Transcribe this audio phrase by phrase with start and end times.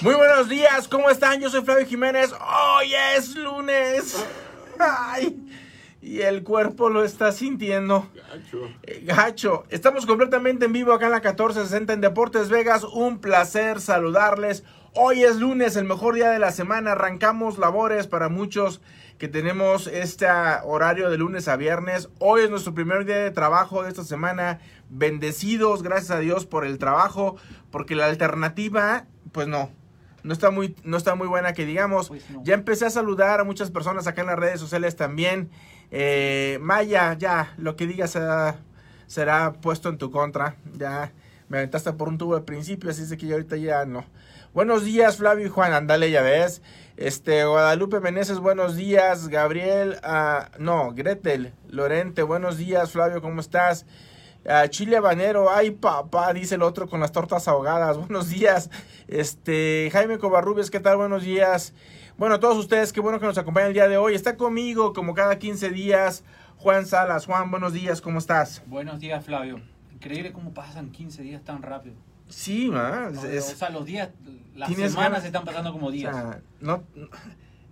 [0.00, 1.40] Muy buenos días, ¿cómo están?
[1.40, 2.32] Yo soy Flavio Jiménez.
[2.32, 4.24] Hoy es lunes.
[4.78, 5.44] Ay,
[6.00, 8.08] y el cuerpo lo está sintiendo.
[8.14, 8.58] Gacho.
[8.84, 12.84] Eh, Gacho, estamos completamente en vivo acá en la 1460 en Deportes Vegas.
[12.84, 14.62] Un placer saludarles.
[14.94, 16.92] Hoy es lunes, el mejor día de la semana.
[16.92, 18.80] Arrancamos labores para muchos
[19.18, 20.28] que tenemos este
[20.62, 22.08] horario de lunes a viernes.
[22.20, 24.60] Hoy es nuestro primer día de trabajo de esta semana.
[24.90, 27.36] Bendecidos, gracias a Dios por el trabajo,
[27.72, 29.72] porque la alternativa, pues no.
[30.22, 32.08] No está muy, no está muy buena que digamos.
[32.08, 32.42] Pues no.
[32.44, 35.50] Ya empecé a saludar a muchas personas acá en las redes sociales también.
[35.90, 38.56] Eh, Maya, ya, lo que digas será,
[39.06, 40.56] será puesto en tu contra.
[40.76, 41.12] Ya
[41.48, 44.04] me aventaste por un tubo de principio, así es que yo ahorita ya no.
[44.54, 46.62] Buenos días, Flavio y Juan, andale, ya ves.
[46.96, 49.28] Este, Guadalupe Meneses, buenos días.
[49.28, 53.86] Gabriel, ah, no, Gretel, Lorente, buenos días, Flavio, ¿cómo estás?
[54.70, 57.96] Chile Habanero, ay papá, dice el otro con las tortas ahogadas.
[57.98, 58.70] Buenos días.
[59.06, 60.96] Este, Jaime Covarrubias, ¿qué tal?
[60.96, 61.74] Buenos días.
[62.16, 64.14] Bueno, a todos ustedes, qué bueno que nos acompañan el día de hoy.
[64.14, 66.24] Está conmigo como cada 15 días
[66.56, 67.26] Juan Salas.
[67.26, 68.62] Juan, buenos días, ¿cómo estás?
[68.66, 69.60] Buenos días, Flavio.
[69.92, 71.94] Increíble cómo pasan 15 días tan rápido.
[72.28, 74.10] Sí, ma, No, es- o sea, los días,
[74.54, 76.14] las semanas ganas- están pasando como o días.
[76.14, 76.82] sea, no,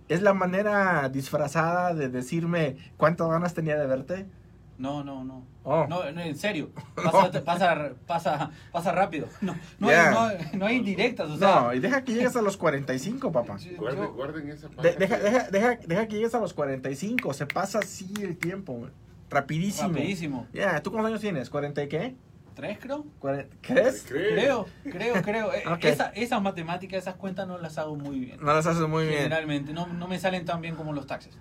[0.09, 4.25] es la manera disfrazada de decirme cuántas ganas tenía de verte.
[4.77, 5.43] No, no, no.
[5.63, 5.85] Oh.
[5.89, 6.69] No, no, en serio.
[6.95, 9.27] Pasa, pasa, pasa, pasa rápido.
[9.41, 10.13] No, no, hay,
[10.51, 11.61] no, no hay indirectas, o sea.
[11.61, 13.57] No, y deja que llegues a los 45, papá.
[13.77, 17.33] Guarden, yo- guarden esa De- deja, deja, deja, deja que llegues a los 45.
[17.33, 18.87] Se pasa así el tiempo.
[19.29, 19.89] Rapidísimo.
[19.89, 20.47] rapidísimo.
[20.53, 21.51] Ya, ¿tú cuántos años tienes?
[21.51, 22.15] ¿40 y qué?
[22.55, 23.05] ¿Tres, creo?
[23.61, 24.03] ¿Crees?
[24.07, 24.33] ¿Cree?
[24.33, 25.53] Creo, creo, creo.
[25.53, 25.83] Eh, Ok.
[25.85, 28.39] Esa, esas matemáticas, esas cuentas no las hago muy bien.
[28.39, 29.17] No las haces muy bien.
[29.23, 31.37] Generalmente, no, no me salen tan bien como los taxes.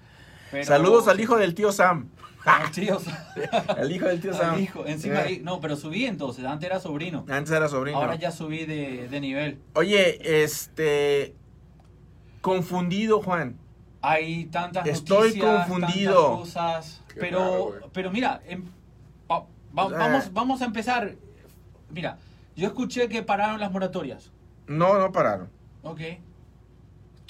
[0.50, 2.08] Pero- Saludos al hijo del tío Sam.
[2.48, 2.96] Ah, sea,
[3.78, 4.60] El hijo del tío al Sam.
[4.60, 4.86] hijo.
[4.86, 6.44] Encima, Eh, no, pero subí entonces.
[6.44, 7.24] Antes era sobrino.
[7.28, 7.98] Antes era sobrino.
[7.98, 9.58] Ahora ya subí de, de nivel.
[9.74, 11.34] Oye, este.
[12.40, 13.56] Confundido, Juan.
[14.02, 16.12] Hay tantas Estoy noticias, confundido.
[16.22, 17.02] tantas cosas.
[17.08, 17.38] Qué pero,
[17.72, 18.66] raro, pero mira, em-
[19.28, 19.40] va-
[19.76, 21.16] va- vamos, vamos a empezar.
[21.90, 22.18] Mira,
[22.54, 24.30] yo escuché que pararon las moratorias.
[24.68, 25.48] No, no pararon.
[25.82, 26.00] Ok.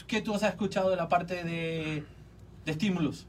[0.06, 2.04] ¿Qué tú has escuchado de la parte de,
[2.66, 3.26] de estímulos?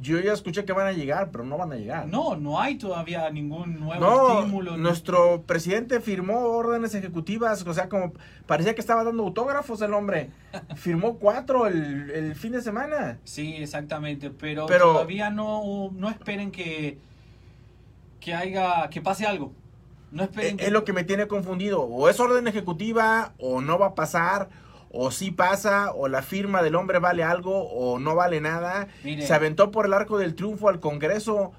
[0.00, 2.06] Yo ya escuché que van a llegar, pero no van a llegar.
[2.06, 4.76] No, no hay todavía ningún nuevo No, estímulo.
[4.76, 8.12] nuestro presidente firmó órdenes ejecutivas, o sea, como
[8.46, 10.30] parecía que estaba dando autógrafos el hombre.
[10.76, 13.18] Firmó cuatro el, el fin de semana.
[13.24, 16.96] Sí, exactamente, pero, Pero- todavía no, no esperen que,
[18.20, 19.52] que haya, que pase algo.
[20.12, 21.82] No esperen Es, es lo que me tiene confundido.
[21.82, 24.48] O es orden ejecutiva, o no va a pasar,
[24.92, 28.88] o sí pasa, o la firma del hombre vale algo, o no vale nada.
[29.04, 29.26] Mire.
[29.26, 31.52] Se aventó por el arco del triunfo al Congreso.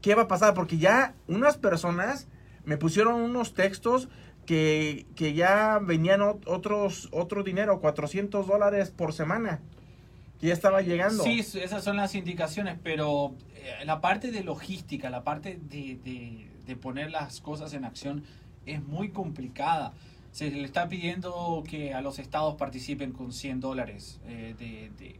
[0.00, 0.54] ¿Qué va a pasar?
[0.54, 2.28] Porque ya unas personas
[2.64, 4.08] me pusieron unos textos
[4.46, 9.60] que, que ya venían ot- otros, otro dinero, 400 dólares por semana.
[10.40, 11.24] Que ya estaba llegando.
[11.24, 16.50] Sí, esas son las indicaciones, pero eh, la parte de logística, la parte de, de-
[16.64, 18.24] de poner las cosas en acción
[18.66, 19.92] es muy complicada.
[20.32, 25.16] Se le está pidiendo que a los estados participen con 100 dólares, eh, de, de-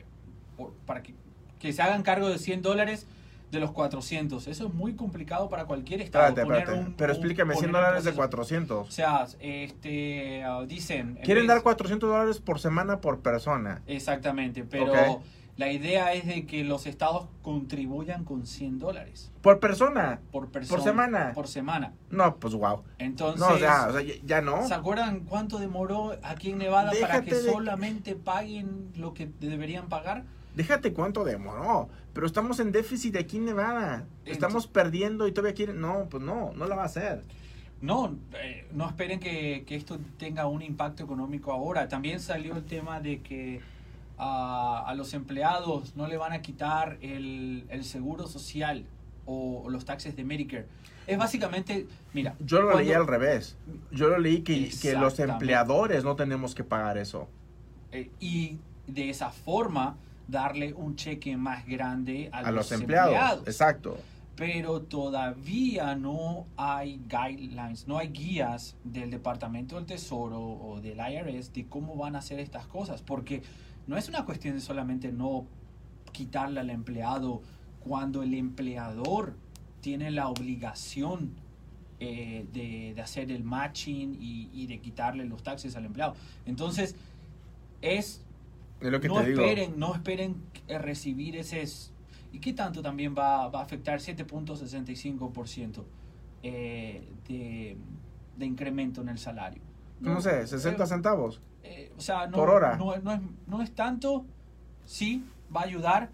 [0.56, 1.14] por- para que,
[1.58, 3.06] que se hagan cargo de 100 dólares
[3.50, 4.46] de los 400.
[4.46, 6.28] Eso es muy complicado para cualquier estado.
[6.28, 6.86] Espérate, poner espérate.
[6.90, 8.36] un- Pero explícame, 100 poner un dólares de proceso.
[8.36, 8.88] 400.
[8.88, 11.16] O sea, este, ah, dicen...
[11.16, 13.82] en Quieren vez- dar 400 dólares por semana por persona.
[13.86, 15.22] Exactamente, pero.
[15.58, 20.20] La idea es de que los estados contribuyan con 100 dólares ¿Por persona?
[20.32, 20.82] por persona.
[20.82, 21.32] semana?
[21.34, 21.92] Por semana.
[22.10, 22.82] No, pues wow.
[22.98, 24.66] Entonces, No, o sea, o sea, ya, ya no.
[24.66, 29.88] ¿se acuerdan cuánto demoró aquí en Nevada para que de- solamente paguen lo que deberían
[29.88, 30.24] pagar?
[30.54, 31.88] Déjate cuánto demoró.
[32.14, 34.06] Pero estamos en déficit aquí en Nevada.
[34.24, 35.80] Estamos perdiendo y todavía quieren.
[35.80, 37.22] No, pues no, no la va a hacer.
[37.80, 41.86] No, eh, no esperen que, que esto tenga un impacto económico ahora.
[41.88, 43.60] También salió el tema de que
[44.18, 48.84] a, a los empleados no le van a quitar el, el seguro social
[49.26, 50.66] o, o los taxes de Medicare.
[51.06, 53.56] Es básicamente, mira, Yo lo cuando- leí al revés.
[53.90, 57.28] Yo lo leí que, que los empleadores no tenemos que pagar eso.
[57.92, 59.96] eh, y de esa forma
[60.28, 63.46] darle un cheque más grande a, A los empleados.
[63.46, 63.96] Exacto.
[64.36, 71.52] Pero todavía no hay guidelines, no hay guías del Departamento del Tesoro o del IRS
[71.52, 73.42] de cómo van a hacer estas cosas, porque
[73.88, 75.46] no es una cuestión de solamente no
[76.12, 77.42] quitarle al empleado
[77.80, 79.34] cuando el empleador
[79.80, 81.32] tiene la obligación
[82.00, 86.14] eh, de, de hacer el matching y, y de quitarle los taxes al empleado.
[86.46, 86.94] Entonces,
[87.82, 88.24] es
[88.80, 89.40] Es lo que no te digo.
[89.40, 90.36] esperen, no esperen
[90.68, 91.64] recibir ese...
[92.30, 95.82] ¿Y qué tanto también va, va a afectar 7.65%
[96.42, 97.76] eh, de,
[98.36, 99.62] de incremento en el salario?
[100.00, 101.40] no, sé, 60 centavos.
[101.68, 102.76] Eh, o sea, no, por hora.
[102.76, 104.24] No, no, es, no es tanto,
[104.86, 105.24] sí,
[105.54, 106.08] va a ayudar,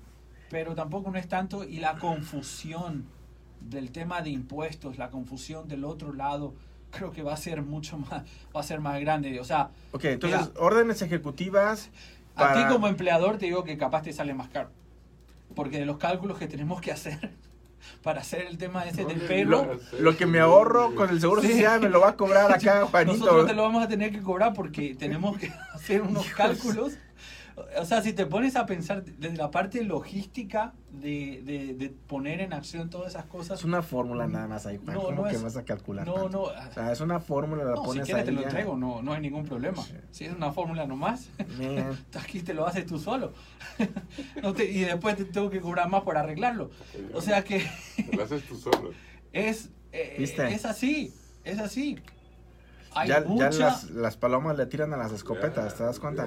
[0.51, 1.63] pero tampoco no es tanto.
[1.63, 3.07] Y la confusión
[3.61, 6.55] del tema de impuestos, la confusión del otro lado,
[6.91, 8.25] creo que va a ser mucho más,
[8.55, 9.39] va a ser más grande.
[9.39, 11.91] O sea, ok, entonces, órdenes ejecutivas.
[12.37, 14.71] A ti como empleador te digo que capaz te sale más caro.
[15.55, 17.33] Porque de los cálculos que tenemos que hacer
[18.03, 19.79] para hacer el tema ese del pelo.
[19.99, 23.19] Lo, que me ahorro con el seguro social me lo va a cobrar acá, Juanito.
[23.19, 26.95] Nosotros te lo vamos a tener que cobrar porque tenemos que hacer unos cálculos
[27.57, 31.41] o sea, si te pones a pensar desde la parte logística de,
[31.79, 33.61] de, poner en acción todas esas cosas.
[33.61, 36.07] Es una fórmula nada más ahí, No, ¿Cómo que vas a calcular?
[36.07, 36.43] No, no.
[36.43, 39.13] O sea, es una fórmula, la no, pones si quieres te lo entrego, no, no
[39.13, 39.83] hay ningún problema.
[40.11, 41.29] Si es una fórmula nomás,
[42.21, 43.33] aquí te lo haces tú solo.
[44.59, 46.71] y después te tengo que cobrar más por arreglarlo.
[47.13, 47.65] O sea que.
[48.13, 48.91] lo haces tú solo.
[49.33, 51.13] Es, eh, es así,
[51.43, 51.99] es así.
[53.05, 56.25] ya, ya las, las, palomas le tiran a las escopetas, ¿te das cuenta?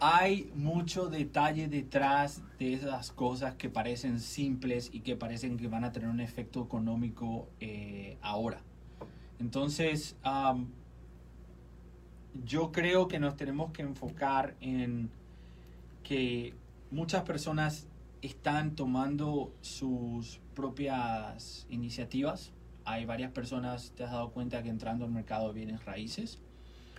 [0.00, 5.84] Hay mucho detalle detrás de esas cosas que parecen simples y que parecen que van
[5.84, 8.62] a tener un efecto económico eh, ahora.
[9.38, 10.16] Entonces,
[12.44, 15.10] yo creo que nos tenemos que enfocar en
[16.02, 16.54] que
[16.90, 17.86] muchas personas
[18.22, 22.52] están tomando sus propias iniciativas.
[22.84, 26.40] Hay varias personas, te has dado cuenta que entrando al mercado de raíces,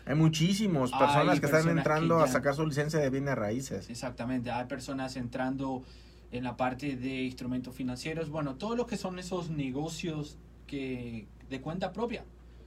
[0.06, 3.89] hay muchísimas personas que están entrando a sacar su licencia de bienes raíces.
[3.89, 5.83] Exactamente, hay personas entrando
[6.31, 8.30] en la parte de instrumentos financieros.
[8.30, 12.24] Bueno, todos los que son esos negocios que de cuenta propia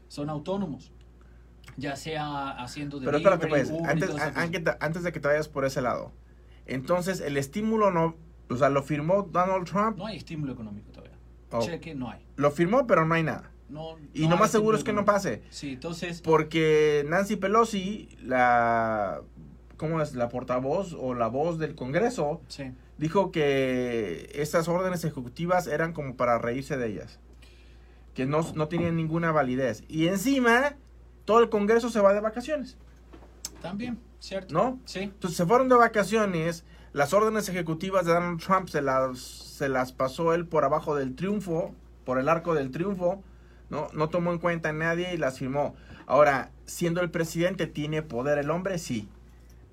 [0.09, 0.93] son autónomos.
[1.77, 4.11] Ya sea haciendo Pero espérate, pues, antes,
[4.81, 6.13] antes de que te vayas por ese lado.
[6.67, 8.17] Entonces, el estímulo no,
[8.49, 9.97] o sea, lo firmó Donald Trump.
[9.97, 11.17] No hay estímulo económico todavía.
[11.51, 11.61] Oh.
[11.61, 12.25] Cheque no hay.
[12.37, 13.54] Lo firmó, pero no hay nada
[14.13, 15.43] y lo más seguro es que no pase.
[15.51, 16.21] Sí, entonces.
[16.21, 19.23] Porque Nancy Pelosi, la.
[19.77, 20.15] ¿Cómo es?
[20.15, 22.41] La portavoz o la voz del Congreso,
[22.99, 27.21] dijo que estas órdenes ejecutivas eran como para reírse de ellas.
[28.15, 29.83] Que no, no tenían ninguna validez.
[29.89, 30.77] Y encima,
[31.25, 32.77] todo el Congreso se va de vacaciones.
[33.61, 34.55] También, ¿cierto?
[34.55, 34.79] ¿No?
[34.85, 35.01] Sí.
[35.01, 36.65] Entonces se fueron de vacaciones.
[36.93, 41.17] Las órdenes ejecutivas de Donald Trump se las, se las pasó él por abajo del
[41.17, 41.75] triunfo,
[42.05, 43.25] por el arco del triunfo
[43.75, 43.89] ¿no?
[43.93, 45.75] No tomó en cuenta a nadie y las firmó.
[46.07, 48.79] Ahora, siendo el presidente, ¿tiene poder el hombre?
[48.79, 49.09] Sí.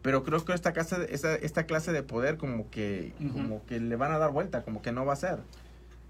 [0.02, 3.96] Pero creo que esta clase, esta, esta clase de poder como que, como que le
[3.96, 5.38] van a dar vuelta, como que no va a ser.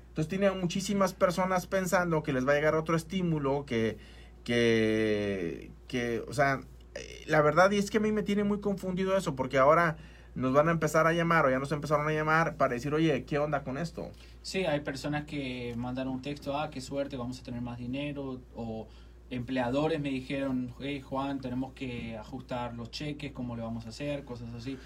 [0.08, 3.98] Entonces tiene muchísimas personas pensando que les va a llegar otro estímulo, que,
[4.46, 6.62] que, que, o sea,
[6.96, 9.98] eh, la verdad y es que a mí me tiene muy confundido eso, porque ahora
[10.36, 13.26] nos van a empezar a llamar o ya nos empezaron a llamar para decir, oye,
[13.26, 14.10] ¿qué onda con esto?
[14.42, 18.42] Sí, hay personas que mandan un texto, ah, qué suerte, vamos a tener más dinero,
[18.56, 18.88] o
[19.30, 24.26] empleadores me dijeron, hey Juan, tenemos que ajustar los cheques, cómo le vamos a hacer,
[24.26, 24.78] cosas así.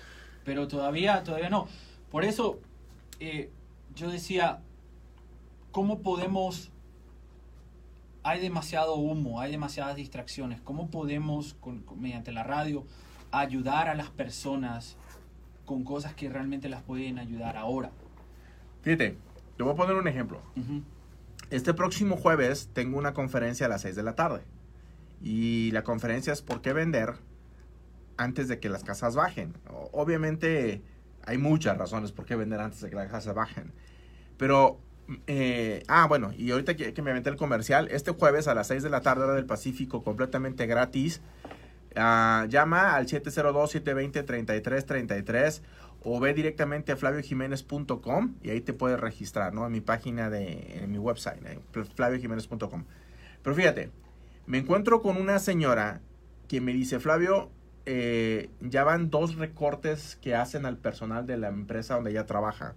[0.44, 1.68] Pero todavía, todavía no.
[2.12, 2.60] Por eso
[3.20, 3.50] eh,
[3.96, 4.62] yo decía,
[5.72, 6.72] ¿cómo podemos...
[8.24, 10.60] Hay demasiado humo, hay demasiadas distracciones.
[10.62, 11.56] ¿Cómo podemos,
[11.96, 12.84] mediante la radio,
[13.32, 14.98] ayudar a las personas
[15.66, 17.92] con cosas que realmente las pueden ayudar ahora?
[18.82, 19.18] Fíjate,
[19.58, 20.42] te voy a poner un ejemplo.
[21.50, 24.42] Este próximo jueves tengo una conferencia a las 6 de la tarde.
[25.22, 27.14] Y la conferencia es por qué vender
[28.18, 29.54] antes de que las casas bajen.
[29.92, 30.82] Obviamente
[31.26, 33.72] hay muchas razones por qué vender antes de que las casas bajen.
[34.38, 34.80] Pero,
[35.28, 38.84] eh, ah, bueno, y ahorita que, me aventé el comercial, este jueves a las 6
[38.84, 41.22] de la tarde, hora del Pacífico, completamente gratis.
[41.96, 45.62] Ah, llama al 702-720-3333
[46.04, 49.66] o ve directamente a flaviojiménez.com y ahí te puedes registrar, ¿no?
[49.66, 51.40] En mi página de, en mi website,
[51.96, 52.84] flaviojiménez.com.
[53.42, 53.92] Pero fíjate,
[54.46, 56.02] me encuentro con una señora
[56.48, 57.50] que me dice, Flavio,
[57.88, 62.76] eh, ya van dos recortes que hacen al personal de la empresa donde ella trabaja.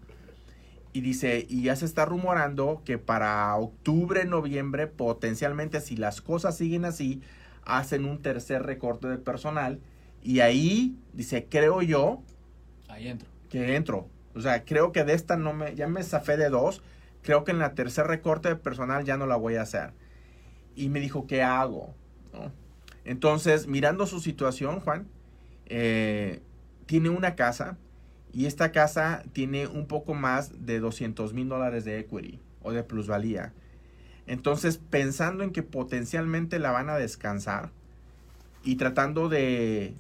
[0.93, 6.57] Y dice, y ya se está rumorando que para octubre, noviembre, potencialmente, si las cosas
[6.57, 7.21] siguen así,
[7.69, 9.81] hacen un tercer recorte de personal.
[10.23, 12.23] Y ahí, dice, creo yo,
[12.89, 13.29] Ahí entro.
[13.49, 14.09] Que entro.
[14.35, 16.83] O sea, creo que de esta no me, ya me zafé de dos.
[17.23, 19.93] Creo que en la tercer recorte de personal ya no la voy a hacer.
[20.75, 21.95] Y me dijo, ¿qué hago?
[23.05, 25.09] Entonces, mirando su situación, Juan,
[25.67, 26.43] eh,
[26.87, 27.79] tiene una casa
[28.33, 32.83] y esta casa tiene un poco más de 200 mil dólares de equity o de
[32.85, 33.53] plusvalía.
[34.29, 37.71] Entonces, pensando en que potencialmente la van a descansar
[38.63, 39.95] y tratando de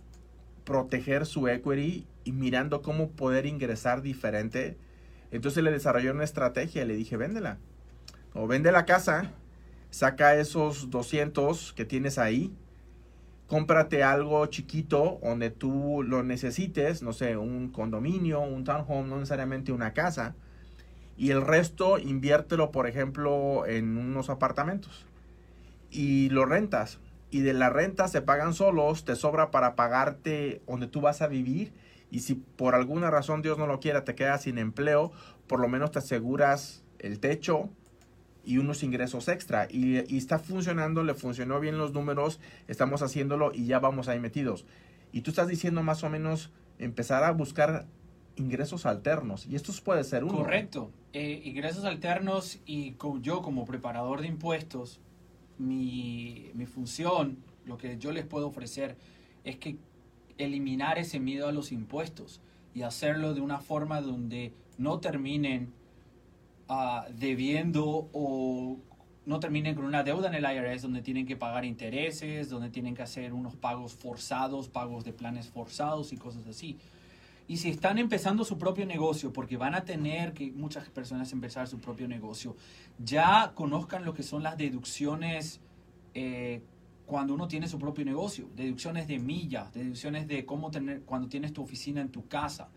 [0.64, 4.76] proteger su equity y mirando cómo poder ingresar diferente.
[5.30, 7.58] Entonces le desarrolló una estrategia y le dije, véndela.
[8.35, 9.32] O vende la casa,
[9.90, 12.54] saca esos 200 que tienes ahí
[13.49, 19.73] cómprate algo chiquito donde tú lo necesites, no sé, un condominio, un townhome, no necesariamente
[19.73, 20.37] una casa,
[21.18, 25.04] y el resto inviértelo, por ejemplo, en unos apartamentos
[25.90, 27.00] y lo rentas.
[27.30, 31.26] Y de la renta se pagan solos, te sobra para pagarte donde tú vas a
[31.26, 31.72] vivir.
[32.10, 35.12] Y si por alguna razón Dios no lo quiera, te quedas sin empleo,
[35.46, 37.68] por lo menos te aseguras el techo
[38.44, 39.66] y unos ingresos extra.
[39.68, 44.64] Y, está funcionando, le funcionó bien los números, estamos haciéndolo y ya vamos ahí metidos.
[45.12, 47.87] Y tú estás diciendo más o menos empezar a buscar
[48.37, 49.46] ingresos alternos.
[49.46, 50.38] Y esto puede ser uno.
[50.38, 50.92] Correcto.
[51.12, 55.00] Eh, ingresos alternos y yo como preparador de impuestos,
[55.56, 58.96] mi, mi función, lo que yo les puedo ofrecer
[59.44, 59.78] es que
[60.36, 62.40] eliminar ese miedo a los impuestos
[62.74, 65.72] y hacerlo de una forma donde no terminen
[66.68, 68.78] uh, debiendo o
[69.26, 72.94] no terminen con una deuda en el IRS donde tienen que pagar intereses, donde tienen
[72.94, 76.78] que hacer unos pagos forzados, pagos de planes forzados y cosas así.
[77.48, 81.66] Y si están empezando su propio negocio, porque van a tener que muchas personas empezar
[81.66, 82.54] su propio negocio,
[83.02, 85.60] ya conozcan lo que son las deducciones
[86.14, 86.62] eh,
[87.06, 91.54] cuando uno tiene su propio negocio, deducciones de millas, deducciones de cómo tener cuando tienes
[91.54, 92.68] tu oficina en tu casa,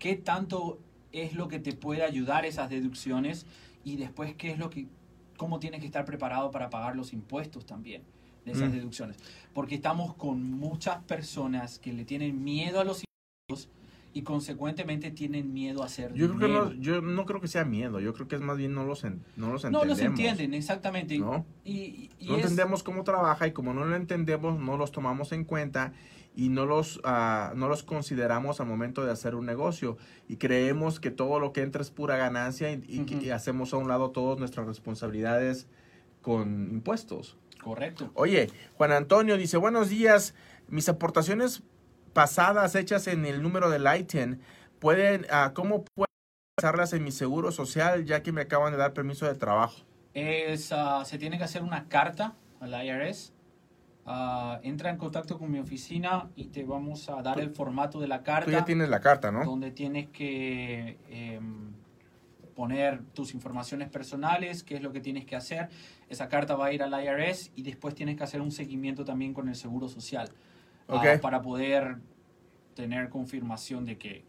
[0.00, 0.80] qué tanto
[1.12, 3.46] es lo que te puede ayudar esas deducciones
[3.84, 4.88] y después qué es lo que
[5.36, 8.02] cómo tienes que estar preparado para pagar los impuestos también
[8.44, 8.72] de esas Mm.
[8.72, 9.18] deducciones,
[9.52, 13.04] porque estamos con muchas personas que le tienen miedo a los
[13.48, 13.70] impuestos
[14.16, 17.66] y consecuentemente tienen miedo a hacer Yo creo, que no, yo no creo que sea
[17.66, 19.88] miedo, yo creo que es más bien no los, en- no los no entendemos.
[19.88, 21.18] los entienden, exactamente.
[21.18, 21.44] ¿no?
[21.66, 25.44] Y, No es- entendemos cómo trabaja y como no lo entendemos, no los tomamos en
[25.44, 25.92] cuenta
[26.34, 29.98] y no los, ah, no los consideramos al momento de hacer un negocio.
[30.28, 33.76] Y creemos que todo lo que entra es pura ganancia y, y y hacemos a
[33.76, 35.66] un lado todas nuestras responsabilidades
[36.22, 37.36] con impuestos.
[37.62, 38.10] Correcto.
[38.14, 40.34] Oye, Juan Antonio dice, buenos días,
[40.68, 41.62] mis aportaciones
[42.16, 44.40] pasadas hechas en el número del ITIN,
[44.78, 46.06] pueden, ah, ¿cómo puedo
[46.54, 49.82] pasarlas en mi seguro social ya que me acaban de dar permiso de trabajo?
[50.14, 53.34] Es, ah, se tiene que hacer una carta al IRS.
[54.06, 58.08] Ah, entra en contacto con mi oficina y te vamos a dar el formato de
[58.08, 59.44] la Tú carta ya tienes la carta, ¿no?
[59.44, 61.74] donde tienes que em,
[62.54, 65.68] poner tus informaciones personales, qué es lo que tienes que hacer.
[66.08, 69.34] Esa carta va a ir al IRS y después tienes que hacer un seguimiento también
[69.34, 70.30] con el Seguro Social
[71.20, 71.96] para poder
[72.74, 74.24] tener confirmación de que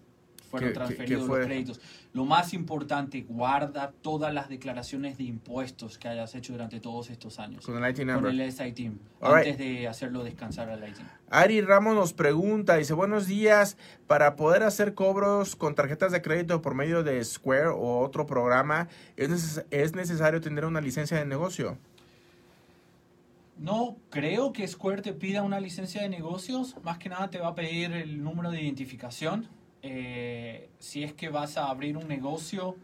[0.49, 1.81] fueron transferidos fue- los créditos.
[2.13, 7.37] Lo más importante, guarda todas las declaraciones de impuestos que hayas hecho durante todos estos
[7.39, 7.65] años.
[7.65, 8.31] Con el Con number.
[8.31, 9.47] el SIT, All right.
[9.47, 11.05] antes de hacerlo descansar al ITIN.
[11.29, 13.75] Ari Ramos nos pregunta, dice, buenos días,
[14.07, 18.87] para poder hacer cobros con tarjetas de crédito por medio de Square o otro programa,
[19.17, 21.77] ¿es, neces- es necesario tener una licencia de negocio?
[23.59, 26.75] No creo que Square te pida una licencia de negocios.
[26.83, 29.49] Más que nada te va a pedir el número de identificación.
[29.81, 32.75] Eh, si es que vas a abrir un negocio,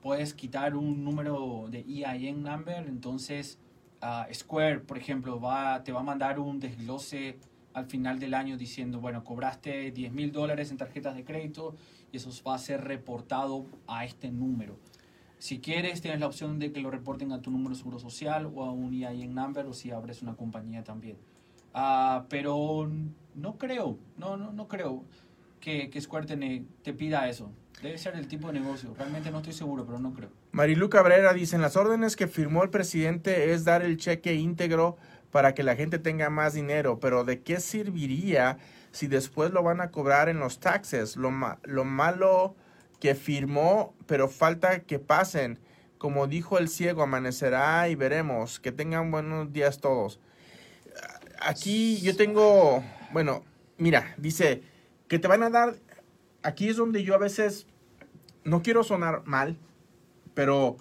[0.00, 2.86] puedes quitar un número de EIN number.
[2.86, 3.58] Entonces,
[4.00, 7.38] ah, Square, por ejemplo, va, te va a mandar un desglose
[7.74, 11.74] al final del año diciendo, bueno, cobraste 10 mil dólares en tarjetas de crédito
[12.12, 14.78] y eso va a ser reportado a este número.
[15.44, 18.50] Si quieres, tienes la opción de que lo reporten a tu número de seguro social
[18.54, 21.18] o a un EIN number o si abres una compañía también.
[21.74, 22.90] Ah, pero
[23.34, 25.04] no creo, no, no, no creo
[25.60, 27.52] que, que Square te, te pida eso.
[27.82, 28.94] Debe ser el tipo de negocio.
[28.96, 30.30] Realmente no estoy seguro, pero no creo.
[30.52, 34.96] Marilu Cabrera dice, en las órdenes que firmó el presidente es dar el cheque íntegro
[35.30, 38.56] para que la gente tenga más dinero, pero ¿de qué serviría
[38.92, 41.18] si después lo van a cobrar en los taxes?
[41.18, 42.56] Lo, ma- lo malo
[43.00, 45.58] que firmó, pero falta que pasen.
[45.98, 48.60] Como dijo el ciego, amanecerá y veremos.
[48.60, 50.20] Que tengan buenos días todos.
[51.40, 52.82] Aquí yo tengo,
[53.12, 53.44] bueno,
[53.78, 54.62] mira, dice
[55.08, 55.76] que te van a dar,
[56.42, 57.66] aquí es donde yo a veces,
[58.44, 59.58] no quiero sonar mal,
[60.34, 60.76] pero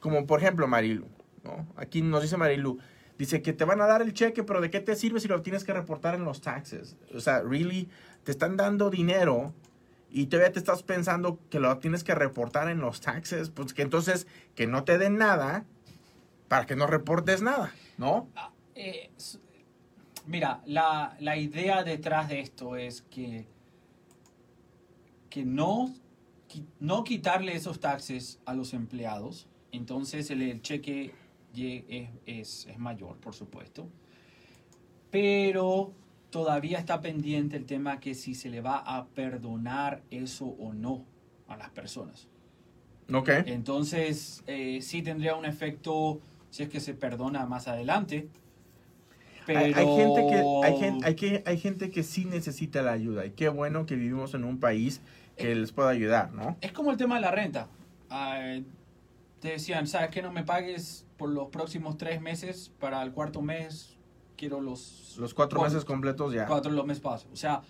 [0.00, 1.06] como por ejemplo Marilu,
[1.42, 1.66] ¿no?
[1.76, 2.78] Aquí nos dice Marilu,
[3.18, 5.42] dice que te van a dar el cheque, pero ¿de qué te sirve si lo
[5.42, 6.96] tienes que reportar en los taxes?
[7.14, 7.88] O sea, really,
[8.22, 9.52] te están dando dinero
[10.14, 13.82] y todavía te estás pensando que lo tienes que reportar en los taxes, pues que
[13.82, 15.64] entonces que no te den nada
[16.48, 18.28] para que no reportes nada, ¿no?
[18.36, 19.10] Ah, eh,
[20.26, 23.46] mira, la, la idea detrás de esto es que,
[25.30, 25.92] que no,
[26.78, 29.48] no quitarle esos taxes a los empleados.
[29.72, 31.12] Entonces el, cheque
[32.26, 33.88] es- es mayor, por supuesto.
[35.10, 35.92] Pero
[36.34, 41.04] todavía está pendiente el tema que si se le va a perdonar eso o no
[41.46, 42.26] a las personas.
[43.12, 43.28] Ok.
[43.46, 48.26] Entonces, eh, sí tendría un efecto si es que se perdona más adelante.
[49.46, 49.60] Pero...
[49.60, 53.30] hay gente que, hay, gente, hay, que, hay gente que sí necesita la ayuda y
[53.30, 55.02] qué bueno que vivimos en un país
[55.36, 56.56] que les pueda ayudar, ¿no?
[56.60, 57.68] Es como el tema de la renta.
[58.10, 58.58] Ah,
[59.38, 60.20] te decían, ¿sabes qué?
[60.20, 62.72] No me pagues por los próximos tres meses.
[62.80, 63.93] Para el cuarto mes
[64.36, 65.16] quiero los...
[65.18, 66.46] Los cuatro meses completos ya.
[66.46, 67.28] Cuatro los meses pasos.
[67.32, 67.62] O sea,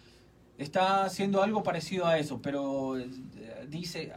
[0.58, 3.08] está haciendo algo parecido a eso, pero eh,
[3.68, 4.12] dice,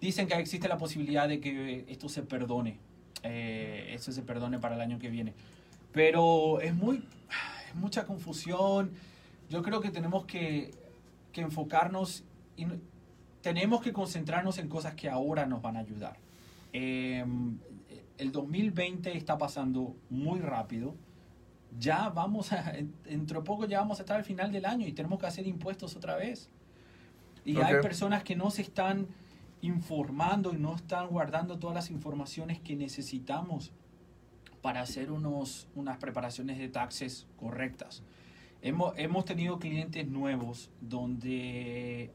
[0.00, 2.78] dicen que existe la posibilidad de que esto se perdone.
[3.22, 5.34] Eh, esto se perdone para el año que viene.
[5.92, 6.96] Pero es muy,
[7.68, 8.92] es mucha confusión.
[9.48, 10.70] Yo creo que tenemos que,
[11.32, 12.24] que enfocarnos
[12.56, 12.66] y
[13.42, 16.16] tenemos que concentrarnos en cosas que ahora nos van a ayudar.
[16.72, 17.24] Eh,
[18.18, 20.94] el 2020 está pasando muy rápido
[21.78, 24.86] ya vamos a, en- dentro de poco ya vamos a estar al final del año
[24.86, 26.48] y tenemos que hacer impuestos otra vez.
[27.44, 29.06] Y hay personas que no se están
[29.62, 33.72] informando y no están guardando todas las informaciones que necesitamos
[34.60, 38.02] para hacer unos, unas preparaciones de taxes correctas.
[38.60, 42.12] Hemos, hemos tenido clientes nuevos donde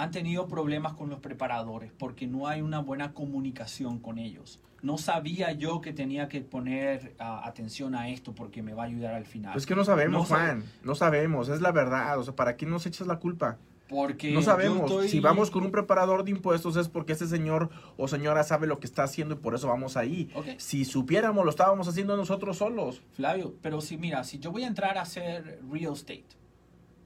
[0.00, 4.60] han tenido problemas con los preparadores porque no hay una buena comunicación con ellos.
[4.80, 8.86] No sabía yo que tenía que poner ah, atención a esto porque me va a
[8.86, 9.56] ayudar al final.
[9.58, 10.64] Es que no sabemos, No sab- Juan.
[10.84, 12.16] No sabemos, es la verdad.
[12.16, 13.58] O sea, ¿para qué nos echas la culpa?
[13.88, 14.82] porque No sabemos.
[14.82, 18.66] estoy- Si vamos con un preparador de impuestos es porque ese señor o señora sabe
[18.66, 20.28] lo que está haciendo y por eso vamos ahí.
[20.34, 20.46] Ok.
[20.58, 23.00] Si supiéramos, lo estábamos haciendo nosotros solos.
[23.14, 26.26] Flavio, pero si mira, si yo voy a entrar a hacer real estate,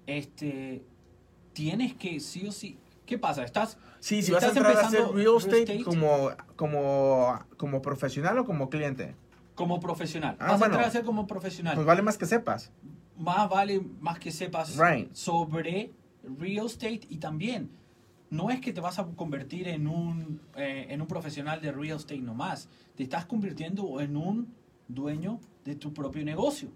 [0.07, 0.83] este,
[1.53, 2.79] tienes que sí o sí.
[3.07, 3.45] ¿Qué pasa?
[3.45, 5.83] Estás Sí, si vas a ¿Estás entrar a hacer real real estate?
[5.85, 9.15] Como, como, como profesional o como cliente,
[9.55, 10.37] como profesional.
[10.41, 10.65] Ah, Vas bueno.
[10.65, 11.75] a entrar a hacer como profesional.
[11.75, 12.73] pues vale más que sepas.
[13.17, 15.13] más vale más que sepas Right.
[15.15, 15.93] sobre
[16.39, 17.71] real estate y también
[18.31, 21.99] no es que te vas a convertir en un, eh, en un profesional de real
[21.99, 24.55] estate nomás, te estás convirtiendo en un
[24.89, 26.71] dueño de tu propio negocio.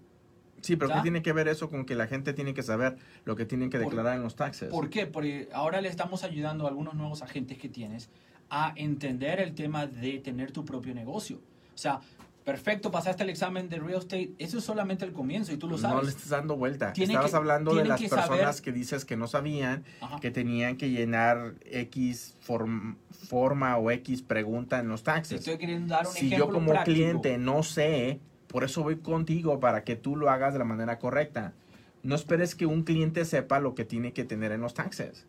[0.67, 1.01] Sí, pero ¿qué ¿Ya?
[1.01, 3.77] tiene que ver eso con que la gente tiene que saber lo que tienen que
[3.79, 4.67] declarar en los taxes?
[4.67, 5.07] ¿Por qué?
[5.07, 8.09] Porque ahora le estamos ayudando a algunos nuevos agentes que tienes
[8.49, 11.37] a entender el tema de tener tu propio negocio.
[11.73, 12.01] O sea,
[12.43, 15.77] perfecto, pasaste el examen de real estate, eso es solamente el comienzo y tú lo
[15.77, 15.95] sabes.
[15.95, 16.91] No le estés dando vuelta.
[16.91, 20.19] Tienen Estabas que- hablando de las que personas saber- que dices que no sabían Ajá.
[20.19, 22.97] que tenían que llenar X form-
[23.29, 25.39] forma o X pregunta en los Te taxes.
[25.39, 26.93] estoy queriendo dar un Si ejemplo yo como práctico.
[26.93, 28.19] cliente no sé,
[28.57, 31.53] por eso voy contigo para que tú lo hagas de la manera correcta.
[32.01, 35.27] No esperes que un cliente sepa lo que tiene que tener en los taxes.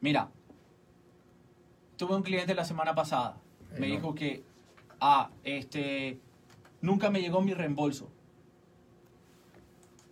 [0.00, 0.30] Mira,
[1.98, 3.36] tuve un cliente la semana pasada.
[3.78, 3.94] Me no.
[3.94, 4.42] dijo que,
[5.00, 6.18] ah, este,
[6.80, 8.10] nunca me llegó mi reembolso.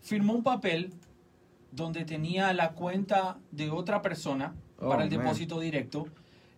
[0.02, 0.92] Firmó un papel
[1.72, 5.20] donde tenía la cuenta de otra persona Oh, para el man.
[5.20, 6.08] depósito directo.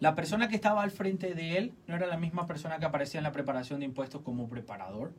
[0.00, 3.18] La persona que estaba al frente de él no era la misma persona que aparecía
[3.20, 5.12] en la preparación de impuestos como preparador.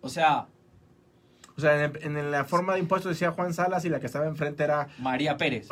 [0.00, 0.46] O sea,
[1.56, 4.26] O sea, en, en la forma de impuestos decía Juan Salas y la que estaba
[4.26, 5.68] enfrente era, María Pérez.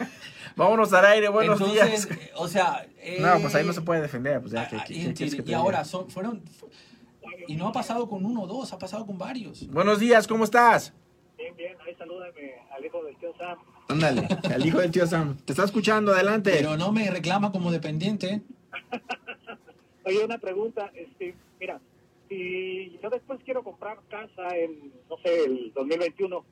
[0.56, 2.20] vámonos al aire, buenos Entonces, días.
[2.36, 2.86] o sea...
[3.20, 4.40] No, pues ahí no eh, se puede defender.
[4.40, 6.68] Pues ya, Ah, ¿qué- ah, qué- y que ahora son, fueron fu-
[7.46, 9.66] y no ha pasado con uno o dos, ha pasado con varios.
[9.68, 10.92] Buenos días, ¿cómo estás?
[11.38, 13.56] Bien, bien, ahí salúdame al hijo del tío Sam.
[13.88, 15.36] Ándale, el hijo del tío Sam.
[15.44, 16.50] Te está escuchando, adelante.
[16.52, 18.42] Pero no me reclama como dependiente.
[20.04, 21.80] Oye, una pregunta, este, mira,
[22.28, 26.44] si yo después quiero comprar casa en, no sé, el 2021,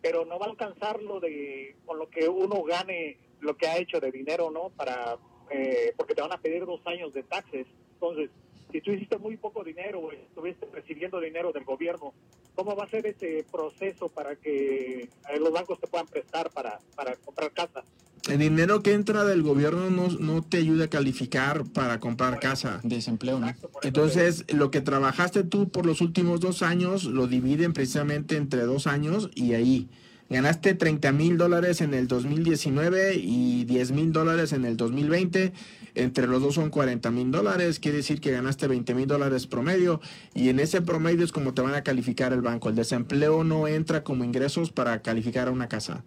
[0.00, 3.78] pero no va a alcanzar lo de, con lo que uno gane, lo que ha
[3.78, 4.70] hecho de dinero, ¿no?
[4.70, 5.18] Para,
[5.50, 7.66] eh, porque te van a pedir dos años de taxes.
[7.94, 8.30] Entonces,
[8.70, 12.12] si tú hiciste muy poco dinero o estuviste recibiendo dinero del gobierno,
[12.54, 16.80] ¿cómo va a ser ese proceso para que eh, los bancos te puedan prestar para,
[16.96, 17.84] para comprar casa?
[18.28, 22.80] El dinero que entra del gobierno no, no te ayuda a calificar para comprar casa.
[22.82, 23.52] Desempleo, ¿no?
[23.82, 28.86] Entonces, lo que trabajaste tú por los últimos dos años, lo dividen precisamente entre dos
[28.86, 29.88] años y ahí.
[30.30, 35.52] Ganaste 30 mil dólares en el 2019 y 10 mil dólares en el 2020.
[35.94, 37.78] Entre los dos son 40 mil dólares.
[37.78, 40.00] Quiere decir que ganaste 20 mil dólares promedio.
[40.34, 42.70] Y en ese promedio es como te van a calificar el banco.
[42.70, 46.04] El desempleo no entra como ingresos para calificar a una casa.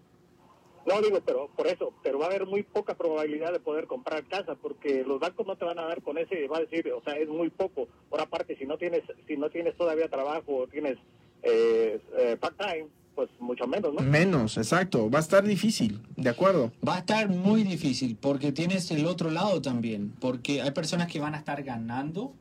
[0.88, 4.24] No digo, pero por eso, pero va a haber muy poca probabilidad de poder comprar
[4.26, 7.04] casa porque los bancos no te van a dar con ese, va a decir, o
[7.04, 7.90] sea, es muy poco.
[8.10, 10.98] Por aparte, si no tienes, si no tienes todavía trabajo o tienes
[11.44, 14.02] eh, eh, part time, pues mucho menos, ¿no?
[14.02, 15.10] Menos, exacto.
[15.10, 16.72] Va a estar difícil, de acuerdo.
[16.88, 20.14] Va a estar muy difícil porque tienes el otro lado también.
[20.22, 22.34] Porque hay personas que van a estar ganando,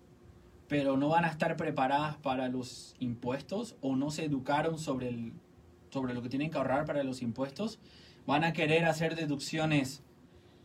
[0.69, 5.33] pero no van a estar preparadas para los impuestos o no se educaron sobre, el,
[5.91, 7.81] sobre lo que tienen que ahorrar para los impuestos.
[8.27, 10.03] Van a querer hacer deducciones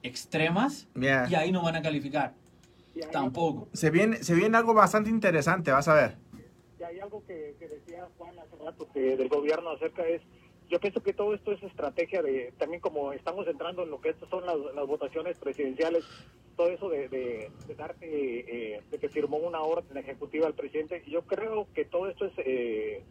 [0.03, 1.27] extremas Ya.
[1.29, 2.33] y ahí no van a calificar.
[2.95, 3.69] Y Tampoco.
[3.73, 6.17] Se viene, se viene algo bastante interesante, vas a ver.
[6.77, 10.21] que hay algo que, que decía Juan hace rato que del gobierno acerca es
[10.69, 14.09] yo pienso que todo esto es estrategia de, también como estamos entrando en lo que
[14.09, 16.05] estas son las, las votaciones presidenciales,
[16.55, 21.03] todo eso de, de, de darte, eh, de que firmó una orden ejecutiva al presidente,
[21.07, 23.03] yo creo que todo esto es eh,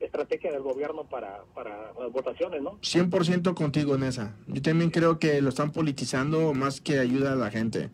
[0.00, 2.72] estrategia del gobierno para, para las votaciones, ¿no?
[2.80, 4.36] 100% contigo en esa.
[4.46, 7.90] Yo también creo que lo están politizando más que ayuda a la gente.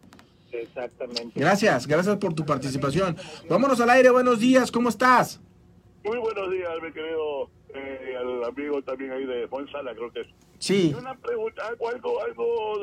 [0.52, 1.32] Exactamente.
[1.34, 3.16] Gracias, gracias por tu participación.
[3.48, 5.40] Vámonos al aire, buenos días, ¿cómo estás?
[6.04, 10.26] Muy buenos días, mi querido eh, al amigo también ahí de Sala, creo que es.
[10.58, 12.78] Sí, Una pregunta, algo, algo, algo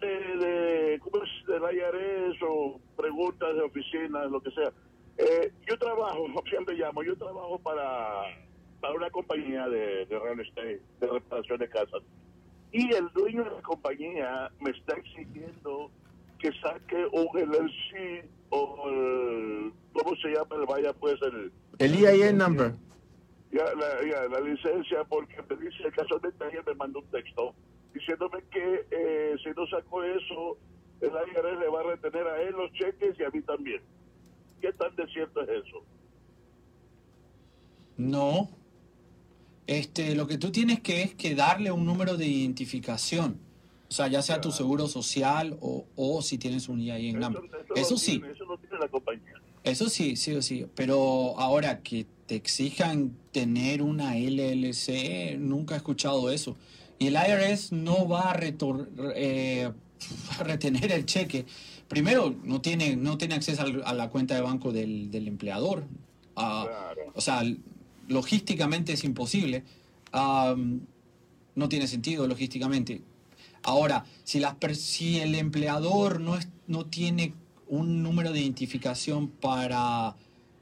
[0.00, 1.46] de, de, ¿cómo es?
[1.46, 4.72] Del IRS o preguntas de oficinas, lo que sea.
[5.16, 8.22] Eh, yo trabajo, siempre llamo, yo trabajo para,
[8.84, 12.02] para una compañía de, de real estate, de reparación de casas.
[12.70, 15.90] Y el dueño de la compañía me está exigiendo
[16.38, 20.56] que saque un LLC o el, ¿cómo se llama?
[20.56, 22.74] El vaya pues el, el EIN number.
[23.52, 27.54] ya, la, ya, la licencia porque me dice, casualmente ayer me mandó un texto
[27.94, 30.58] diciéndome que eh, si no saco eso,
[31.00, 33.80] el IRS le va a retener a él los cheques y a mí también.
[34.60, 35.82] ¿Qué tan de cierto es eso?
[37.96, 38.50] No.
[39.66, 43.38] Este, lo que tú tienes que es que darle un número de identificación.
[43.88, 47.42] O sea, ya sea tu seguro social o, o si tienes un EIN number.
[47.76, 49.34] Eso lo sí, tiene, eso lo tiene la compañía.
[49.62, 50.66] eso sí, sí o sí.
[50.74, 56.56] Pero ahora que te exijan tener una LLC, nunca he escuchado eso.
[56.98, 59.70] Y el IRS no va a retor- eh,
[60.38, 61.46] a retener el cheque.
[61.88, 65.84] Primero, no tiene, no tiene acceso a la cuenta de banco del, del empleador.
[66.36, 67.12] Ah, Claro.
[67.14, 67.42] o sea,
[68.08, 69.64] logísticamente es imposible.
[70.12, 70.80] Am,
[71.54, 73.02] no tiene sentido logísticamente.
[73.62, 77.34] Ahora, si, las si el empleador no, es- no tiene
[77.68, 80.16] un número de identificación para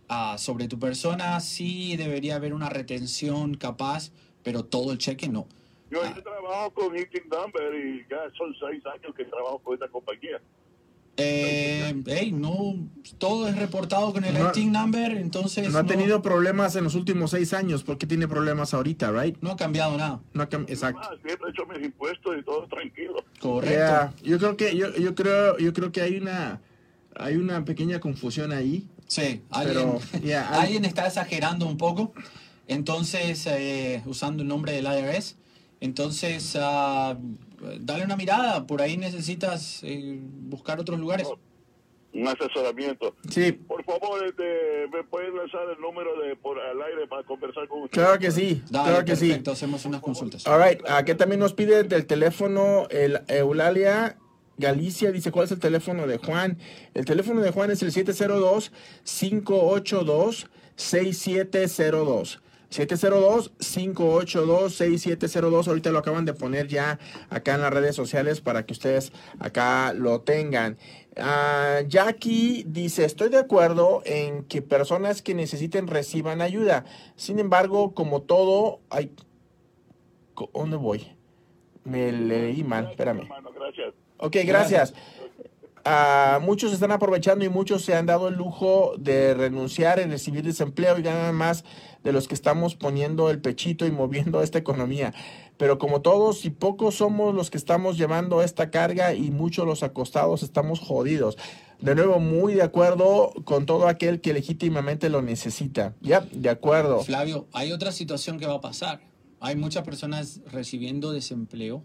[0.08, 4.10] ah, sobre tu persona, sí debería haber una retención capaz,
[4.42, 5.46] pero todo el cheque no.
[5.90, 6.12] Yo, Ah.
[6.14, 10.38] yo trabajo con Eating Number y ya son seis años que trabajo con esta compañía.
[11.18, 16.22] Eh, hey, no, todo es reportado con el No- ITIN number, entonces No ha tenido
[16.22, 17.82] problemas en los últimos seis años.
[17.84, 19.36] ¿Por qué tiene problemas ahorita, right?
[19.42, 20.20] no ha cambiado nada.
[20.32, 21.00] No ha cam- Exacto.
[21.04, 23.16] Ah, siempre he hecho mis impuestos y todo tranquilo.
[23.40, 23.74] Correcto.
[23.76, 26.62] Yeah, Yo creo que yo, yo creo yo creo que hay una
[27.14, 28.86] hay una pequeña confusión ahí.
[29.06, 32.14] Sí, alguien, Pero, yeah, al- alguien está exagerando un poco,
[32.68, 35.36] entonces, eh, usando el nombre del IRS.
[35.80, 37.18] Entonces, ah,
[37.80, 41.28] dale una mirada, por ahí necesitas eh, buscar otros lugares.
[42.14, 43.14] Un asesoramiento.
[43.30, 47.66] Sí, Por favor, este, ¿me pueden lanzar el número de por al aire para conversar
[47.68, 47.98] con usted?
[47.98, 49.28] claro que sí, Dale, claro que sí.
[49.28, 50.46] perfecto, hacemos unas consultas.
[50.46, 54.18] All right, aquí también nos pide del teléfono el Eulalia
[54.58, 56.58] Galicia dice cuál es el teléfono de Juan.
[56.94, 58.70] El teléfono de Juan es el 702
[59.04, 60.46] 582
[60.76, 62.42] 6702.
[62.72, 65.68] 702-582-6702.
[65.68, 66.98] Ahorita lo acaban de poner ya
[67.30, 70.76] acá en las redes sociales para que ustedes acá lo tengan.
[71.16, 76.86] Ah, Jackie dice, estoy de acuerdo en que personas que necesiten reciban ayuda.
[77.16, 79.12] Sin embargo, como todo, hay...
[80.54, 81.14] ¿Dónde voy?
[81.84, 83.28] Me leí mal, espérame.
[84.16, 84.94] Ok, gracias.
[86.40, 90.98] Muchos están aprovechando y muchos se han dado el lujo de renunciar en recibir desempleo
[90.98, 91.64] y ganan más
[92.04, 95.14] de los que estamos poniendo el pechito y moviendo esta economía.
[95.56, 99.82] Pero como todos y pocos somos los que estamos llevando esta carga y muchos los
[99.82, 101.36] acostados estamos jodidos.
[101.80, 105.94] De nuevo, muy de acuerdo con todo aquel que legítimamente lo necesita.
[106.00, 107.00] Ya, de acuerdo.
[107.00, 109.00] Flavio, hay otra situación que va a pasar.
[109.40, 111.82] Hay muchas personas recibiendo desempleo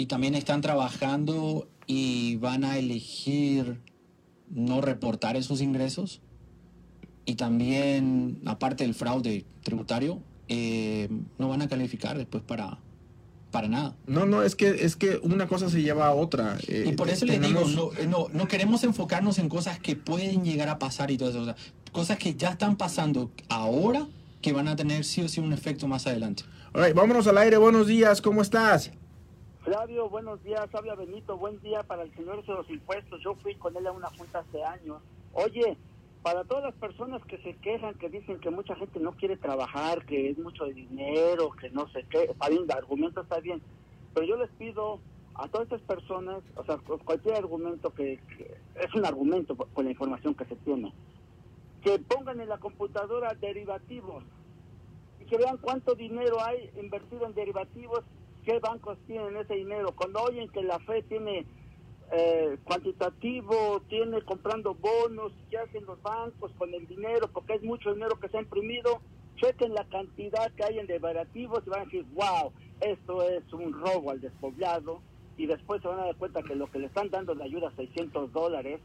[0.00, 3.82] y también están trabajando y van a elegir
[4.48, 6.22] no reportar esos ingresos.
[7.26, 12.78] Y también, aparte del fraude tributario, eh, no van a calificar después para,
[13.50, 13.94] para nada.
[14.06, 16.56] No, no, es que, es que una cosa se lleva a otra.
[16.66, 19.80] Eh, Y por eso les digo, tenemos- no, eh, no, no queremos enfocarnos en cosas
[19.80, 21.42] que pueden llegar a pasar y todo eso.
[21.42, 21.56] o sea,
[21.92, 24.08] cosas que ya están pasando ahora
[24.40, 26.44] que van a tener sí o sí un efecto más adelante.
[26.72, 27.58] All right, vámonos al aire.
[27.58, 28.92] Buenos días, ¿cómo estás?
[29.70, 30.66] Flavio, buenos días.
[30.74, 31.38] Habla Benito.
[31.38, 33.20] Buen día para el señor de los impuestos.
[33.24, 35.00] Yo fui con él a una junta hace años.
[35.30, 35.78] Oye,
[36.22, 40.04] para todas las personas que se quejan, que dicen que mucha gente no quiere trabajar,
[40.06, 43.62] que es mucho dinero, que no sé qué, está bien, el argumento está bien.
[44.12, 45.04] Pero yo les pido
[45.36, 49.84] a todas estas personas, o sea, cu- cualquier argumento que, que- es un argumento con
[49.84, 50.92] la información que se tiene,
[51.80, 54.24] que pongan en la computadora derivativos
[55.20, 58.00] y que vean cuánto dinero hay invertido en derivativos,
[58.44, 59.92] qué bancos tienen ese dinero.
[59.96, 61.46] Cuando oyen que la FED tiene
[62.12, 67.94] eh, cuantitativo tiene comprando bonos, qué hacen los bancos con el dinero, porque es mucho
[67.94, 69.00] dinero que se ha imprimido,
[69.36, 73.72] chequen la cantidad que hay en derivativos y van a decir, wow, esto es un
[73.72, 75.00] robo al despoblado,
[75.36, 77.72] y después se van a dar cuenta que lo que le están dando de ayuda,
[77.76, 78.80] 600 dólares,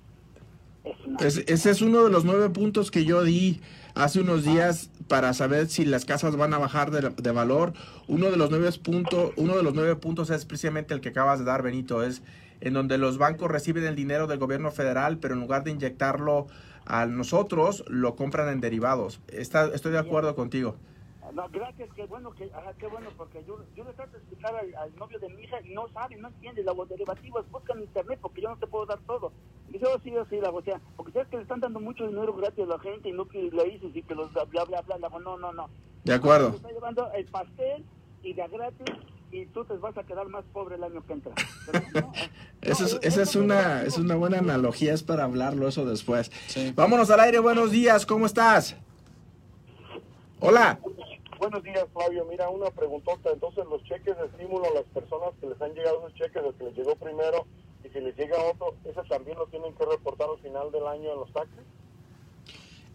[1.20, 3.62] es ese es uno de los nueve puntos que yo di
[3.94, 7.74] hace unos días para saber si las casas van a bajar de, de valor.
[8.08, 11.40] Uno de los nueve puntos, uno de los nueve puntos es precisamente el que acabas
[11.40, 12.22] de dar, Benito, es
[12.62, 16.48] en donde los bancos reciben el dinero del gobierno federal, pero en lugar de inyectarlo
[16.86, 19.20] a nosotros, lo compran en derivados.
[19.28, 20.76] Está, estoy de acuerdo contigo.
[21.34, 24.56] No, gracias, qué bueno, que, ajá, qué bueno, porque yo, yo le trato de explicar
[24.56, 27.84] al, al novio de mi hija y no sabe, no entiende, los derivativos, buscan en
[27.86, 29.34] internet porque yo no te puedo dar todo.
[29.70, 32.08] Y dice, oh, sí, oh, sí, la sea, porque sabes que le están dando mucho
[32.08, 34.66] dinero gratis a la gente y no que le dices y que los bla, bla,
[34.66, 35.70] bla, bla, bla, no, no, no.
[36.04, 36.52] De acuerdo.
[36.52, 37.84] Te está llevando el pastel
[38.24, 38.96] y de gratis
[39.32, 41.34] y tú te vas a quedar más pobre el año que entra.
[41.66, 42.14] Pero, no,
[42.62, 45.68] Esa es, no, esa es eso una, no, es una buena analogía, es para hablarlo
[45.68, 46.32] eso después.
[46.48, 46.72] Sí.
[46.76, 48.78] Vámonos al aire, buenos días, ¿cómo estás?
[50.40, 50.80] Hola.
[51.40, 52.26] Buenos días, Flavio.
[52.30, 53.30] Mira, una preguntota.
[53.32, 56.54] Entonces, los cheques de estímulo a las personas que les han llegado esos cheques, el
[56.54, 57.46] que les llegó primero
[57.86, 61.12] y si les llega otro, ¿eso también lo tienen que reportar al final del año
[61.14, 61.64] en los taxes?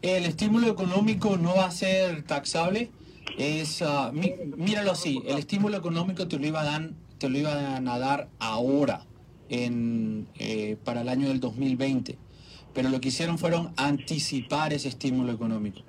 [0.03, 2.91] El estímulo económico no va a ser taxable.
[3.39, 7.87] Es, ah, mí- míralo así, el estímulo económico te lo, iba a te lo iban
[7.87, 9.05] a dar ahora,
[9.51, 12.17] en, eh, para el año del 2020.
[12.73, 15.81] Pero lo que hicieron fueron anticipar ese estímulo económico.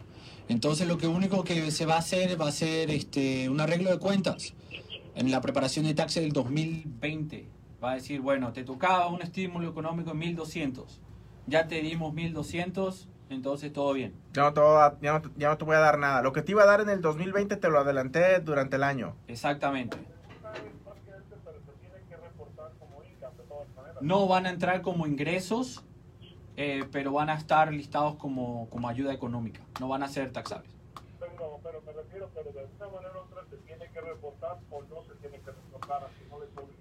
[0.50, 3.90] Entonces lo que único que se va a hacer va a ser este, un arreglo
[3.92, 4.54] de cuentas
[5.16, 7.46] en la preparación de taxes del 2020.
[7.84, 11.02] Va a decir, bueno, te tocaba un estímulo económico en 1200.
[11.48, 14.13] Ya te dimos 1200, entonces todo bien.
[14.34, 15.98] Ya no, te voy a, dar- ya, no, te- ya no te voy a dar
[15.98, 16.22] nada.
[16.22, 19.15] Lo que te iba a dar en el 2020 te lo adelanté durante el año.
[19.28, 19.98] Exactamente.
[24.02, 25.84] No van a entrar como ingresos,
[26.58, 29.62] eh, pero van a estar listados como, como ayuda económica.
[29.80, 30.72] No van a ser taxables.
[31.20, 34.82] No, pero me refiero, pero de una manera u otra se tiene que reportar o
[34.84, 36.81] no se tiene que reportar, así no le sobre impuestos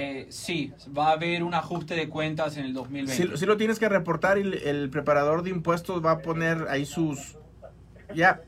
[0.00, 3.36] Eh, sí, va a haber un ajuste de cuentas en el Si, 2020.
[3.36, 6.86] si lo tienes que reportar y el, el preparador de impuestos va a poner ahí
[6.86, 7.36] sus...
[8.14, 8.40] Ya.